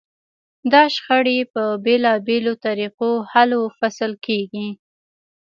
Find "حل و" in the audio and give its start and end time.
3.31-3.63